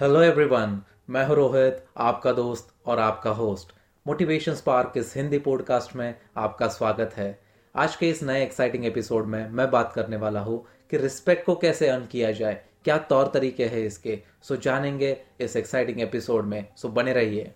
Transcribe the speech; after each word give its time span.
Hello 0.00 0.20
everyone 0.22 0.82
मैं 1.10 1.26
हूँ 1.26 1.36
रोहित 1.36 1.84
आपका 1.96 2.32
दोस्त 2.32 2.74
और 2.86 2.98
आपका 2.98 3.30
होस्ट 3.30 3.72
मोटिवेशन 4.06 4.54
स्पार्क 4.54 4.92
इस 4.96 5.16
हिंदी 5.16 5.38
पॉडकास्ट 5.46 5.96
में 5.96 6.14
आपका 6.36 6.68
स्वागत 6.68 7.14
है 7.16 7.40
आज 7.74 7.96
के 7.96 8.10
इस 8.10 8.22
नए 8.22 8.42
एक्साइटिंग 8.42 8.84
एपिसोड 8.84 9.26
में 9.26 9.50
मैं 9.50 9.70
बात 9.70 9.92
करने 9.92 10.16
वाला 10.16 10.40
हूँ 10.40 10.66
कि 10.90 10.96
रिस्पेक्ट 10.96 11.46
को 11.46 11.54
कैसे 11.54 11.88
अर्न 11.88 12.06
किया 12.06 12.32
जाए 12.32 12.64
क्या 12.84 12.98
तौर 13.10 13.30
तरीके 13.34 13.66
हैं 13.66 13.86
इसके 13.86 14.22
सो 14.42 14.56
जानेंगे 14.68 15.24
इस 15.40 15.56
एक्साइटिंग 15.56 16.00
एपिसोड 16.00 16.44
में 16.44 16.68
सो 16.76 16.88
बने 17.00 17.12
रहिए 17.12 17.54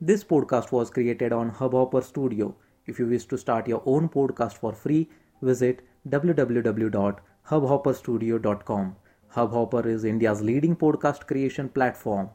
This 0.00 0.24
podcast 0.32 0.72
was 0.72 0.90
created 0.98 1.32
on 1.34 1.50
Hubhopper 1.60 2.02
Studio. 2.10 2.54
If 2.88 2.98
you 3.00 3.06
wish 3.14 3.26
to 3.26 3.36
start 3.44 3.68
your 3.68 3.82
own 3.86 4.08
podcast 4.18 4.56
for 4.64 4.72
free, 4.84 5.02
visit 5.42 5.76
www.hubhopperstudio.com. 6.08 8.94
Hubhopper 9.32 9.86
is 9.86 10.04
India's 10.04 10.40
leading 10.40 10.74
podcast 10.74 11.26
creation 11.26 11.68
platform. 11.68 12.30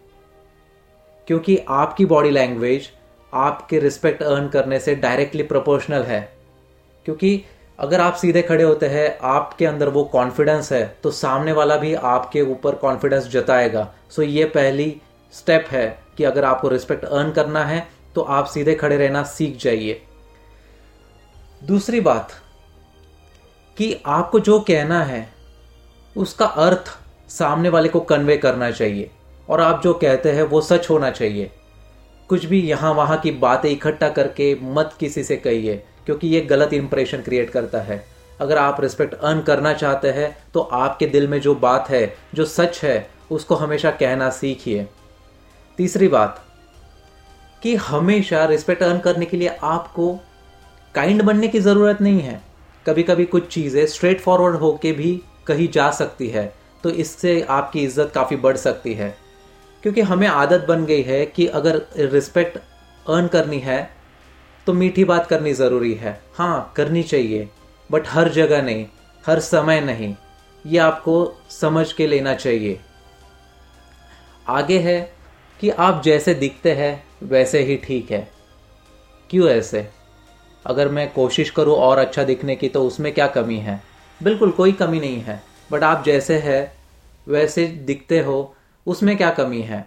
क्योंकि 1.27 1.59
आपकी 1.69 2.05
बॉडी 2.07 2.31
लैंग्वेज 2.31 2.91
आपके 3.33 3.79
रिस्पेक्ट 3.79 4.23
अर्न 4.23 4.49
करने 4.49 4.79
से 4.81 4.95
directly 4.95 5.43
proportional 5.43 6.03
है। 6.03 6.21
क्योंकि 7.05 7.43
अगर 7.79 8.01
आप 8.01 8.15
सीधे 8.15 8.43
खड़े 8.43 8.65
होते 8.65 8.87
हैं, 8.87 9.19
आपके 9.23 9.67
अंदर 9.67 9.89
वो 9.89 10.05
कॉन्फिडेंस 10.05 10.73
है 10.73 10.97
तो 11.03 11.11
सामने 11.11 11.53
वाला 11.53 11.77
भी 11.77 11.95
आपके 11.95 12.43
ऊपर 12.43 12.75
कॉन्फिडेंस 12.75 13.29
जताएगा। 13.29 13.95
सो 14.11 14.23
ये 14.23 14.45
पहली 14.45 14.97
स्टेप 15.33 15.67
है 15.71 15.99
कि 16.17 16.25
अगर 16.25 16.45
आपको 16.45 16.69
रिस्पेक्ट 16.69 17.05
अर्न 17.05 17.33
करना 17.33 17.65
है 17.65 17.87
तो 18.15 18.21
आप 18.21 18.45
सीधे 18.45 18.75
खड़े 18.75 18.97
रहना 18.97 19.23
सीख 19.23 19.57
जाइए। 19.57 20.01
दूसरी 21.65 22.01
बात 22.01 22.33
कि 23.77 23.97
आपको 24.07 24.41
जो 24.41 24.59
कहना 24.61 25.03
है, 25.05 25.29
उसका 26.17 26.47
अर्थ 26.47 26.97
सामने 27.31 27.69
वाले 27.69 27.89
को 27.89 28.01
कन्वे 28.01 28.37
करना 28.37 28.71
चाहिए। 28.71 29.11
और 29.49 29.61
आप 29.61 29.83
जो 29.83 29.93
कहते 29.95 30.33
हैं, 30.33 30.43
वो 30.43 30.61
सच 30.61 30.89
होना 30.91 31.11
चाहिए। 31.11 31.51
कुछ 32.31 32.45
भी 32.45 32.61
यहाँ 32.63 32.93
वहाँ 32.95 33.19
की 33.19 33.31
बातें 33.31 33.69
इकट्ठा 33.71 34.09
करके 34.09 34.55
मत 34.63 34.95
किसी 35.01 35.25
से 35.25 35.37
कहिए, 35.37 35.77
क्योंकि 36.07 36.29
ये 36.29 36.41
गलत 36.41 36.73
इंप्रेशन 36.73 37.23
क्रिएट 37.23 37.51
करता 37.51 37.81
है। 37.81 38.05
अगर 38.41 38.59
आप 38.59 38.81
रिस्पेक्ट 38.81 39.15
अर्न 39.15 39.41
करना 39.41 39.73
चाहते 39.73 40.11
हैं 40.11 40.37
तो 40.55 40.61
आपके 40.61 41.07
दिल 41.07 41.29
में 41.29 41.41
जो 41.41 41.55
बात 41.55 41.91
है, 41.91 42.17
जो 42.35 42.45
सच 42.45 42.81
है, 42.83 43.09
उसको 43.31 43.55
हमेशा 43.55 43.91
कहना 43.91 44.31
सीखिए। 44.31 44.87
तीसरी 45.79 46.09
बात, 46.09 46.43
कि 47.63 47.75
हमेशा 47.77 48.45
रिस्पेक्ट 48.45 48.83
अर्न 48.83 48.99
करने 48.99 49.27
के 49.27 49.37
लिए 49.37 49.57
आपको 49.65 50.13
काइंड 50.95 51.23
बनने 51.23 51.49
की 51.49 51.61
ज़रूरत 51.61 52.01
नहीं 52.01 52.21
है। 52.21 52.41
कभी 52.87 53.03
कभी 53.03 53.25
कुछ 53.27 53.47
चीज़ें 53.49 53.87
स्ट्रेट 53.87 54.21
फॉरवर्ड 54.21 54.57
होके 54.57 54.93
भी 54.93 55.21
कही 55.47 55.67
जा 55.69 55.91
सकती 55.93 56.29
है 56.29 56.53
तो 56.85 56.91
इससे 56.93 57.41
आपकी 57.43 57.85
इज़्ज़त 57.85 58.11
काफ़ी 58.15 58.37
बढ़ 58.37 58.57
सकती 58.57 58.95
है। 58.95 59.09
क्योंकि 59.83 60.01
हमें 60.03 60.27
आदत 60.29 60.65
बन 60.69 60.85
गई 60.87 61.03
है 61.03 61.25
कि 61.27 61.47
अगर 61.49 61.81
रिस्पेक्ट 61.99 62.59
अर्न 63.07 63.27
करनी 63.29 63.59
है 63.61 63.79
तो 64.67 64.73
मीठी 64.73 65.05
बात 65.05 65.27
करनी 65.27 65.53
ज़रूरी 65.55 65.93
है। 65.95 66.21
हाँ 66.35 66.73
करनी 66.77 67.03
चाहिए 67.03 67.49
बट 67.91 68.09
हर 68.09 68.29
जगह 68.33 68.63
नहीं, 68.63 68.87
हर 69.25 69.41
समय 69.41 69.81
नहीं। 69.81 70.15
ये 70.65 70.79
आपको 70.79 71.17
समझ 71.51 71.93
के 71.93 72.07
लेना 72.07 72.35
चाहिए। 72.35 72.79
आगे 74.49 74.79
है 74.79 75.01
कि 75.61 75.71
आप 75.71 76.03
जैसे 76.05 76.35
दिखते 76.35 76.73
हैं, 76.73 77.05
वैसे 77.23 77.63
ही 77.63 77.77
ठीक 77.77 78.11
है। 78.11 78.29
क्यों 79.31 79.49
ऐसे? 79.49 79.87
अगर 80.67 80.89
मैं 80.89 81.13
कोशिश 81.13 81.51
करूँ 81.51 81.75
और 81.75 81.99
अच्छा 81.99 82.25
दिखने 82.25 82.57
की 82.57 82.69
तो 82.69 82.85
उसमें 82.85 83.13
क्या 83.15 83.27
कमी 83.27 83.57
है? 83.57 83.81
बिल्कुल, 84.21 84.51
कोई 84.51 84.73
कमी 84.73 85.01
नहीं 85.01 85.21
है। 85.21 85.43
बट 85.73 85.83
आप 85.83 86.05
जैसे 86.05 86.39
है, 86.39 86.73
वैसे 87.29 87.67
दिखते 87.87 88.19
हो, 88.21 88.55
उसमें 88.87 89.17
क्या 89.17 89.31
कमी 89.31 89.61
है? 89.61 89.81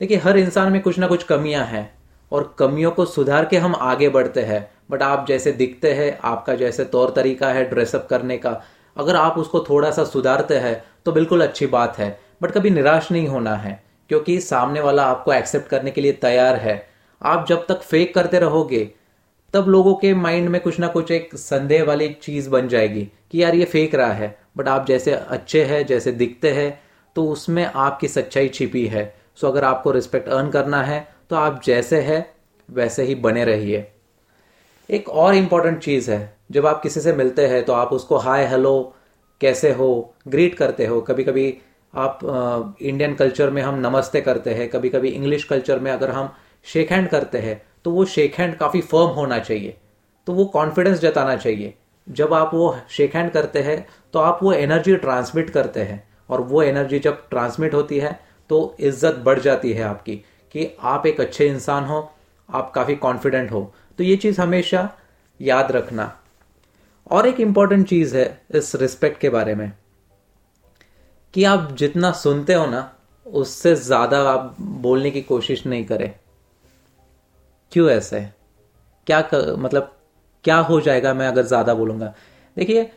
देखिए, 0.00 0.16
हर 0.16 0.38
इंसान 0.38 0.72
में 0.72 0.80
कुछ 0.82 0.98
ना 0.98 1.06
कुछ 1.06 1.22
कमियाँ 1.22 1.64
हैं, 1.64 1.90
और 2.32 2.54
कमियों 2.58 2.90
को 2.90 3.04
सुधार 3.04 3.44
के 3.44 3.56
हम 3.56 3.74
आगे 3.74 4.08
बढ़ते 4.08 4.42
हैं। 4.42 4.68
बट 4.90 5.02
आप 5.02 5.24
जैसे 5.28 5.52
दिखते 5.52 5.92
हैं, 5.94 6.18
आपका 6.24 6.54
जैसे 6.54 6.84
तौर 6.84 7.12
तरीका 7.16 7.48
है 7.48 7.64
ड्रेसअप 7.64 8.06
करने 8.10 8.38
का, 8.38 8.60
अगर 8.96 9.16
आप 9.16 9.38
उसको 9.38 9.60
थोड़ा 9.60 9.90
सा 9.90 10.04
सुधारते 10.04 10.56
हैं 10.56 10.82
तो 11.04 11.12
बिल्कुल 11.12 11.42
अच्छी 11.42 11.66
बात 11.66 11.98
है। 11.98 12.18
बट 12.42 12.50
कभी 12.50 12.70
निराश 12.70 13.10
नहीं 13.12 13.28
होना 13.28 13.54
है, 13.54 13.82
क्योंकि 14.10 14.40
सामने 14.40 14.80
वाला 14.80 15.04
आपको 15.04 15.32
एक्सेप्ट 15.32 15.68
करने 15.68 15.90
के 15.90 16.00
लिए 16.00 16.12
तैयार 16.12 16.56
है। 16.56 16.86
आप 17.22 17.46
जब 17.48 17.66
तक 17.66 17.82
फेक 17.82 18.14
करते 18.14 18.38
रहोगे 18.38 18.90
तब 19.54 19.68
लोगों 19.68 19.94
के 19.94 20.12
माइंड 20.14 20.48
में 20.48 20.60
कुछ 20.60 20.78
ना 20.80 20.88
कुछ 20.88 21.10
एक 21.10 21.34
संदेह 21.34 21.84
वाली 21.84 22.08
चीज़ 22.22 22.48
बन 22.50 22.68
जाएगी 22.68 23.02
कि 23.32 23.42
यार 23.42 23.54
ये 23.54 23.64
फेक 23.64 23.94
रहा 23.94 24.12
है 24.12 24.36
बट 24.56 24.68
आप 24.68 24.86
जैसे 24.86 25.12
अच्छे 25.12 25.62
हैं, 25.64 25.84
जैसे 25.86 26.12
दिखते 26.12 26.50
हैं 26.50 26.80
तो 27.16 27.24
उसमें 27.28 27.64
आपकी 27.66 28.08
सच्चाई 28.08 28.48
छिपी 28.48 28.86
है। 28.86 29.14
सो 29.34 29.48
अगर 29.48 29.64
आपको 29.64 29.90
रिस्पेक्ट 29.90 30.28
अर्न 30.28 30.50
करना 30.50 30.82
है 30.82 31.06
तो 31.30 31.36
आप 31.36 31.60
जैसे 31.64 32.00
है, 32.00 32.34
वैसे 32.68 33.02
ही 33.02 33.14
बने 33.16 33.44
रहिए। 33.44 33.86
एक 34.88 35.08
और 35.08 35.34
इंपॉर्टेंट 35.34 35.78
चीज़ 35.78 36.10
है, 36.10 36.36
जब 36.50 36.66
आप 36.66 36.82
किसी 36.82 37.00
से 37.00 37.12
मिलते 37.12 37.46
हैं 37.46 37.64
तो 37.64 37.72
आप 37.72 37.92
उसको 37.92 38.16
हाय 38.16 38.46
हेलो 38.46 38.94
कैसे 39.40 39.72
हो 39.72 40.14
ग्रीट 40.28 40.54
करते 40.54 40.86
हो। 40.86 41.00
कभी 41.00 41.24
कभी 41.24 41.56
आप 41.94 42.18
इंडियन 42.82 43.14
कल्चर 43.14 43.50
में 43.50 43.62
हम 43.62 43.78
नमस्ते 43.80 44.20
करते 44.20 44.54
हैं 44.54 44.68
कभी 44.70 44.88
कभी 44.88 45.08
इंग्लिश 45.08 45.44
कल्चर 45.44 45.80
में 45.80 45.90
अगर 45.92 46.10
हम 46.10 46.32
शेक 46.66 46.90
हैंड 46.92 47.08
करते 47.08 47.38
हैं 47.38 47.60
तो 47.88 47.92
वो 47.92 48.04
शेक 48.04 48.34
हैंड 48.34 48.54
काफ़ी 48.56 48.80
फर्म 48.82 49.10
होना 49.10 49.38
चाहिए 49.38 49.76
तो 50.26 50.32
वो 50.34 50.44
कॉन्फिडेंस 50.46 50.98
जताना 51.00 51.36
चाहिए। 51.36 51.72
जब 52.06 52.34
आप 52.34 52.50
वो 52.54 52.76
शेक 52.90 53.14
हैंड 53.16 53.30
करते 53.32 53.58
हैं 53.58 53.76
तो 54.14 54.18
आप 54.20 54.40
वो 54.42 54.52
एनर्जी 54.52 54.96
ट्रांसमिट 54.96 55.50
करते 55.50 55.80
हैं, 55.80 56.02
और 56.30 56.40
वो 56.42 56.62
एनर्जी 56.62 56.98
जब 56.98 57.22
ट्रांसमिट 57.30 57.74
होती 57.74 57.98
है 57.98 58.12
तो 58.50 58.76
इज़्ज़त 58.80 59.22
बढ़ 59.24 59.38
जाती 59.38 59.72
है 59.72 59.82
आपकी, 59.84 60.16
कि 60.54 60.70
आप 60.82 61.06
एक 61.06 61.20
अच्छे 61.20 61.46
इंसान 61.46 61.84
हो, 61.84 62.10
आप 62.48 62.70
काफ़ी 62.74 62.96
कॉन्फिडेंट 62.98 63.50
हो। 63.52 63.72
तो 63.98 64.04
ये 64.04 64.16
चीज़ 64.18 64.40
हमेशा 64.40 64.88
याद 65.40 65.72
रखना। 65.72 66.12
और 67.10 67.26
एक 67.28 67.40
इंपॉर्टेंट 67.40 67.88
चीज़ 67.88 68.16
है 68.16 68.30
इस 68.52 68.74
रिस्पेक्ट 68.76 69.20
के 69.20 69.28
बारे 69.30 69.54
में, 69.54 69.72
कि 71.34 71.44
आप 71.46 71.74
जितना 71.78 72.12
सुनते 72.18 72.54
हो 72.54 72.66
ना, 72.66 72.88
उससे 73.26 73.74
ज़्यादा 73.76 74.22
आप 74.30 74.56
बोलने 74.60 75.10
की 75.10 75.22
कोशिश 75.24 75.66
नहीं 75.66 75.84
करें। 75.86 76.12
क्यों 77.72 77.88
ऐसे 77.90 78.20
क्या 79.06 79.20
कर, 79.22 79.54
मतलब 79.56 79.94
क्या 80.44 80.56
हो 80.58 80.80
जाएगा 80.80 81.12
मैं 81.14 81.26
अगर 81.28 81.42
ज़्यादा 81.42 81.74
बोलूँगा? 81.74 82.12
देखिए 82.56 82.90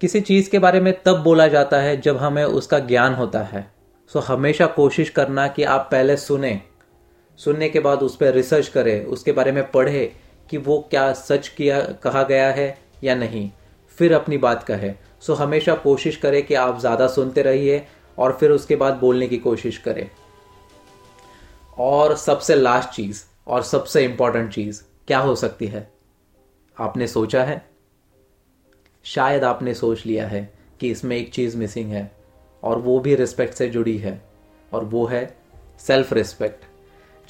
किसी 0.00 0.20
चीज़ 0.20 0.50
के 0.50 0.58
बारे 0.58 0.80
में 0.80 0.92
तब 1.02 1.22
बोला 1.22 1.46
जाता 1.48 1.80
है 1.80 2.00
जब 2.00 2.16
हमें 2.16 2.44
उसका 2.44 2.78
ज्ञान 2.80 3.14
होता 3.14 3.42
है। 3.42 3.70
सो 4.12 4.20
हमेशा 4.20 4.66
कोशिश 4.68 5.10
करना 5.10 5.46
कि 5.48 5.62
आप 5.64 5.88
पहले 5.92 6.16
सुने। 6.16 6.60
सुनने 7.38 7.68
के 7.68 7.80
बाद 7.80 8.02
उस 8.02 8.16
पर 8.16 8.32
रिसर्च 8.32 8.68
करें 8.68 9.04
उसके 9.06 9.32
बारे 9.32 9.52
में 9.52 9.70
पढ़े 9.70 10.04
कि 10.50 10.56
वो 10.58 10.78
क्या 10.90 11.12
सच 11.14 11.48
किया 11.48 11.80
कहा 12.02 12.22
गया 12.22 12.50
है 12.50 12.76
या 13.04 13.14
नहीं। 13.14 13.50
फिर 13.98 14.14
अपनी 14.14 14.38
बात 14.38 14.62
कहे। 14.62 14.92
सो 15.20 15.34
हमेशा 15.34 15.74
कोशिश 15.74 16.16
करें 16.16 16.42
कि 16.42 16.54
आप 16.54 16.78
ज़्यादा 16.80 17.06
सुनते 17.08 17.42
रहिए 17.42 17.84
और 18.18 18.36
फिर 18.40 18.50
उसके 18.50 18.76
बाद 18.76 18.94
बोलने 18.94 19.28
की 19.28 19.38
कोशिश 19.38 19.78
करें। 19.78 20.08
और 21.78 22.16
सबसे 22.16 22.54
लास्ट 22.54 22.88
चीज़ 22.88 23.22
और 23.46 23.62
सबसे 23.62 24.04
इंपॉर्टेंट 24.04 24.52
चीज़, 24.52 24.82
क्या 25.06 25.18
हो 25.18 25.34
सकती 25.34 25.66
है? 25.66 25.92
आपने 26.80 27.06
सोचा 27.06 27.44
है? 27.44 27.70
शायद 29.04 29.44
आपने 29.44 29.74
सोच 29.74 30.06
लिया 30.06 30.26
है 30.26 30.52
कि 30.80 30.90
इसमें 30.90 31.16
एक 31.16 31.34
चीज़ 31.34 31.56
मिसिंग 31.56 31.90
है, 31.90 32.12
और 32.62 32.78
वो 32.78 32.98
भी 33.00 33.14
रिस्पेक्ट 33.14 33.54
से 33.54 33.68
जुड़ी 33.68 33.98
है, 33.98 34.22
और 34.72 34.84
वो 34.84 35.06
है 35.06 35.36
सेल्फ 35.78 36.12
रिस्पेक्ट 36.12 36.64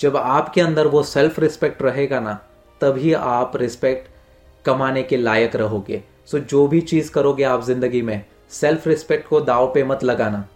जब 0.01 0.17
आपके 0.17 0.61
अंदर 0.61 0.87
वो 0.87 1.03
सेल्फ 1.03 1.39
रिस्पेक्ट 1.39 1.83
रहेगा 1.83 2.21
ना, 2.21 2.35
तभी 2.81 3.13
आप 3.13 3.57
रिस्पेक्ट 3.57 4.11
कमाने 4.67 5.03
के 5.03 5.17
लायक 5.17 5.57
रहोगे. 5.57 6.03
सो 6.27 6.39
जो 6.39 6.67
भी 6.67 6.81
चीज़ 6.81 7.11
करोगे 7.11 7.43
आप 7.43 7.63
ज़िंदगी 7.63 8.03
में 8.03 8.25
सेल्फ 8.51 8.87
रिस्पेक्ट 8.87 9.29
को 9.29 9.41
दाव 9.41 9.75
पे 9.75 9.85
मत 9.85 10.05
लगाना. 10.05 10.49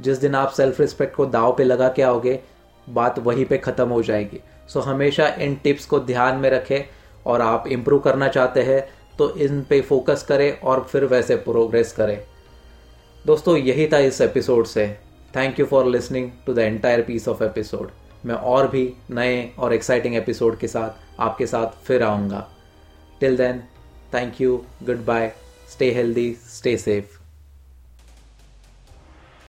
जिस 0.00 0.18
दिन 0.18 0.34
आप 0.34 0.48
सेल्फ 0.48 0.80
रिस्पेक्ट 0.80 1.16
को 1.16 1.26
दाव 1.26 1.56
पे 1.56 1.64
लगा 1.64 1.88
के 1.88 2.02
आओगे 2.02 2.42
बात 2.88 3.18
वहीं 3.18 3.44
पे 3.44 3.58
ख़त्म 3.58 3.88
हो 3.88 4.02
जाएगी। 4.02 4.40
सो 4.68 4.80
हमेशा 4.80 5.28
इन 5.38 5.54
टिप्स 5.54 5.86
को 5.86 6.00
ध्यान 6.00 6.36
में 6.36 6.48
रखें 6.50 6.82
और 7.26 7.40
आप 7.40 7.66
इम्प्रूव 7.68 8.00
करना 8.00 8.28
चाहते 8.28 8.62
हैं 8.62 8.82
तो 9.18 9.30
इन 9.36 9.62
पे 9.62 9.80
फोकस 9.80 10.22
करें 10.22 10.52
और 10.52 10.86
फिर 10.90 11.04
वैसे 11.04 11.36
प्रोग्रेस 11.36 11.92
करें। 11.92 12.18
दोस्तों, 13.24 13.56
यही 13.56 13.86
था 13.86 13.98
इस 13.98 14.20
एपिसोड 14.20 14.66
से। 14.66 14.86
Thank 15.34 15.60
you 15.60 15.66
for 15.66 15.86
listening 15.86 16.30
to 16.46 16.54
the 16.54 16.58
entire 16.58 17.02
piece 17.02 17.28
of 17.28 17.42
episode 17.44 17.90
मैं 18.26 18.34
और 18.34 18.68
भी 18.68 18.92
नए 19.10 19.50
और 19.58 19.72
एक्साइटिंग 19.74 20.16
एपिसोड 20.16 20.58
के 20.58 20.68
साथ 20.68 21.20
आपके 21.20 21.46
साथ 21.46 21.82
फिर 21.84 22.02
आऊँगा। 22.02 22.46
Till 23.20 23.36
then 23.36 23.62
thank 24.14 24.40
you 24.40 24.56
goodbye 25.06 25.32
stay 25.70 25.90
healthy 25.94 26.32
stay 26.50 26.76
safe 26.76 27.21